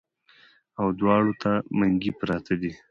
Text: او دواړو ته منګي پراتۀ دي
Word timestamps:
او 0.79 0.87
دواړو 0.99 1.33
ته 1.41 1.51
منګي 1.77 2.11
پراتۀ 2.19 2.55
دي 2.61 2.71